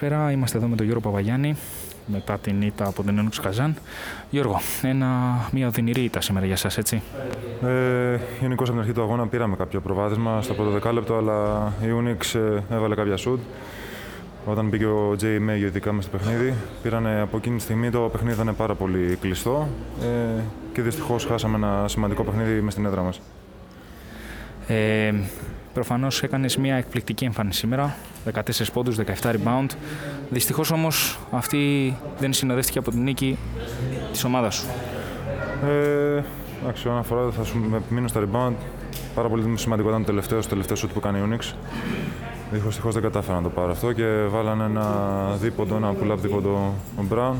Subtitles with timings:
[0.00, 1.56] Καλησπέρα, είμαστε εδώ με τον Γιώργο Παπαγιάννη
[2.06, 3.74] μετά την ήττα από την Ένωξη Καζάν.
[4.30, 5.08] Γιώργο, ένα,
[5.52, 7.02] μια οδυνηρή ήττα σήμερα για σας, έτσι.
[7.64, 11.86] Ε, Γενικώς από την αρχή του αγώνα πήραμε κάποιο προβάδισμα στο πρώτο δεκάλεπτο, αλλά η
[12.00, 12.38] Unix
[12.70, 13.40] ε, έβαλε κάποια σουτ.
[14.46, 18.00] Όταν μπήκε ο Τζέι Μέγιο ειδικά μέσα στο παιχνίδι, πήρανε από εκείνη τη στιγμή το
[18.00, 19.68] παιχνίδι ήταν πάρα πολύ κλειστό
[20.02, 20.40] ε,
[20.72, 23.20] και δυστυχώς χάσαμε ένα σημαντικό παιχνίδι μες στην έδρα μας.
[24.66, 25.12] Ε,
[25.74, 27.96] Προφανώς έκανες μια εκπληκτική εμφάνιση σήμερα.
[28.32, 28.40] 14
[28.72, 29.66] πόντους, 17 rebound.
[30.30, 33.38] Δυστυχώς όμως αυτή δεν συνοδεύτηκε από την νίκη
[34.12, 34.66] της ομάδας σου.
[35.64, 36.22] Ε,
[36.62, 38.54] εντάξει, όσον αφορά θα σου μείνω στα rebound.
[39.14, 41.54] Πάρα πολύ σημαντικό ήταν το τελευταίο, το τελευταίο shoot που κάνει η Unix.
[42.50, 44.86] Δυστυχώς δεν κατάφερα να το πάρω αυτό και βάλανε ένα
[45.40, 47.34] δίποντο, ένα pull-up δίποντο ο Brown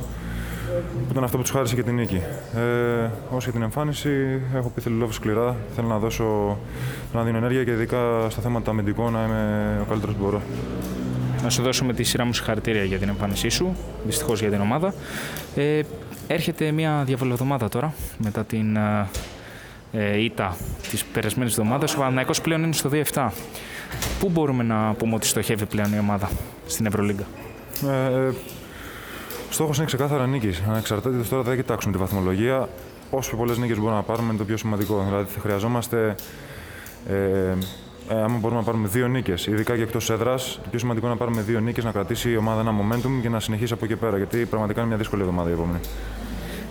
[0.90, 2.20] που ήταν αυτό που τους χάρισε και την νίκη.
[2.54, 5.56] Ε, όσο για την εμφάνιση, έχω πει θέλω σκληρά.
[5.74, 6.58] Θέλω να δώσω
[7.12, 10.40] να δίνω ενέργεια και ειδικά στα θέματα αμυντικών να είμαι ο καλύτερος που μπορώ.
[11.42, 14.94] Να σου δώσουμε τη σειρά μου συγχαρητήρια για την εμφάνισή σου, δυστυχώς για την ομάδα.
[15.54, 15.80] Ε,
[16.26, 18.76] έρχεται μια διαβολοδομάδα τώρα μετά την
[19.92, 20.56] ε, ήττα
[20.90, 21.94] της περασμένης εβδομάδας.
[21.94, 23.28] Ο Παναναϊκός πλέον είναι στο 2-7.
[24.20, 26.30] Πού μπορούμε να πούμε ότι στοχεύει πλέον η ομάδα
[26.66, 27.24] στην Ευρωλίγκα;
[27.86, 28.32] Ε,
[29.54, 30.62] Στόχος είναι ξεκάθαρα νίκης.
[30.68, 32.68] Ανεξαρτήτως τώρα δεν κοιτάξουμε τη βαθμολογία.
[33.10, 35.04] Όσο πιο πολλές νίκες μπορούμε να πάρουμε είναι το πιο σημαντικό.
[35.06, 36.14] Δηλαδή χρειαζόμαστε.
[37.08, 37.14] Ε,
[38.08, 41.14] ε, άμα μπορούμε να πάρουμε δύο νίκες, ειδικά και εκτός έδρας, το πιο σημαντικό είναι
[41.14, 43.96] να πάρουμε δύο νίκες, να κρατήσει η ομάδα ένα momentum και να συνεχίσει από εκεί
[43.96, 44.16] πέρα.
[44.16, 45.80] Γιατί πραγματικά είναι μια δύσκολη εβδομάδα η επόμενη.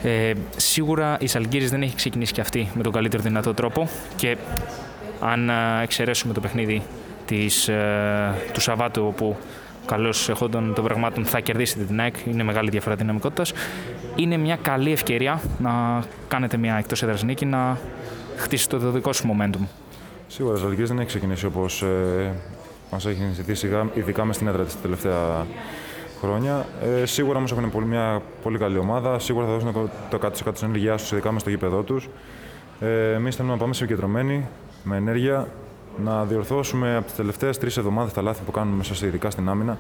[0.03, 4.37] Ε, σίγουρα η Σαλγκύρης δεν έχει ξεκινήσει και αυτή με τον καλύτερο δυνατό τρόπο και
[5.19, 5.49] αν
[5.81, 6.81] εξαιρέσουμε το παιχνίδι
[7.25, 9.37] της, ε, του Σαββάτου όπου
[9.85, 12.15] καλώς εχόντων των πραγμάτων θα κερδίσετε την ΑΕΚ.
[12.25, 13.53] Είναι μεγάλη διαφορά δυναμικότητας.
[14.15, 17.77] Είναι μια καλή ευκαιρία να κάνετε μια εκτός έδρας νίκη, να
[18.37, 19.65] χτίσετε το δικό σου momentum.
[20.27, 22.33] Σίγουρα, ο δεν έχει ξεκινήσει όπως ε,
[22.91, 25.45] μας έχει ζητήσει, ειδικά μες στην έδρα της τελευταία
[26.19, 26.65] χρόνια.
[27.01, 29.19] Ε, σίγουρα όμως έχουν πολύ, μια πολύ καλή ομάδα.
[29.19, 32.09] Σίγουρα θα δώσουν το 100% τη ενέργειά τους, ειδικά μες στο γήπεδό τους.
[32.79, 34.47] Ε, Εμείς θέλουμε να πάμε συγκεντρωμένοι,
[34.83, 35.47] με ενέργεια,
[35.97, 39.77] να διορθώσουμε από τις τελευταίες τρεις εβδομάδες τα λάθη που κάνουμε μέσα ειδικά στην άμυνα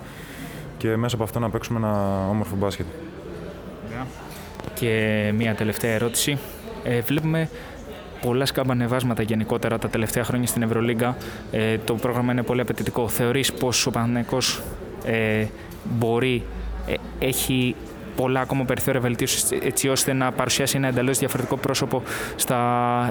[0.77, 2.85] και μέσα από αυτό να παίξουμε ένα όμορφο μπάσκετ.
[4.73, 6.37] Και μια τελευταία ερώτηση.
[6.83, 7.49] Ε, βλέπουμε
[8.21, 11.17] πολλά σκαμπανεβάσματα γενικότερα τα τελευταία χρόνια στην Ευρωλίγκα.
[11.51, 13.07] Ε, το πρόγραμμα είναι πολύ απαιτητικό.
[13.07, 14.61] Θεωρείς πως ο Παναθηναϊκός
[15.05, 15.45] ε,
[15.83, 16.43] μπορεί,
[16.87, 17.75] ε, έχει
[18.15, 22.03] πολλά ακόμα περιθώρια βελτίωσης έτσι ώστε να παρουσιάσει ένα εντελώς διαφορετικό πρόσωπο
[22.35, 22.59] στα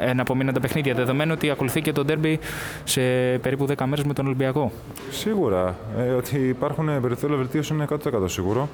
[0.02, 0.94] εναπομείνοντα παιχνίδια.
[0.94, 2.38] Δεδομένου ότι ακολουθεί και το ντέρμπι
[2.84, 3.00] σε
[3.42, 4.72] περίπου 10 μέρες με τον Ολυμπιακό.
[5.10, 5.76] Σίγουρα.
[5.98, 8.68] Ε, ότι υπάρχουν περιθώρια βελτίωσης είναι 100% σίγουρο.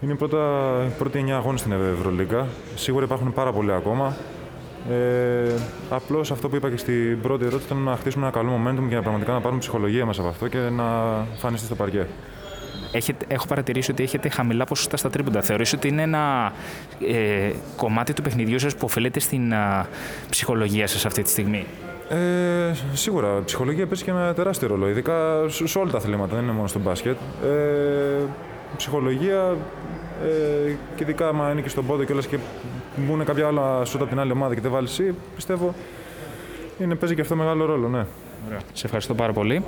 [0.00, 2.46] Είναι η πρώτα, πρώτη 9 αγώνες στην Ευρωλίγκα.
[2.74, 4.16] Σίγουρα υπάρχουν πάρα πολλοί ακόμα.
[4.90, 5.52] Ε,
[5.90, 8.94] Απλώς αυτό που είπα και στην πρώτη ερώτηση ήταν να χτίσουμε ένα καλό momentum και
[8.94, 10.84] να πραγματικά να πάρουμε ψυχολογία μέσα από αυτό και να
[11.36, 12.06] φανιστεί στο παρκέ
[12.92, 15.42] έχετε, έχω παρατηρήσει ότι έχετε χαμηλά ποσοστά στα τρίποντα.
[15.42, 16.52] Θεωρείς ότι είναι ένα
[17.08, 19.52] ε, κομμάτι του παιχνιδιού σας που οφείλεται στην
[20.30, 21.66] ψυχολογία σας αυτή τη στιγμή;
[22.08, 23.38] Ε, σίγουρα.
[23.40, 25.14] Η ψυχολογία παίζει και ένα τεράστιο ρόλο, ειδικά
[25.48, 27.16] σε όλα τα αθλήματα, δεν είναι μόνο στο μπάσκετ.
[27.44, 28.22] Ε,
[28.76, 29.56] ψυχολογία
[30.24, 32.38] ε, και ειδικά άμα είναι και στον πόντο και όλες και
[32.96, 35.74] μπουν κάποια άλλα σούτα από την άλλη ομάδα και δεν βάλεις εσύ, πιστεύω
[36.78, 38.04] είναι, παίζει και αυτό μεγάλο ρόλο, ναι.
[38.46, 38.60] Ωραία.
[38.72, 39.64] Σε ευχαριστώ πάρα πολύ.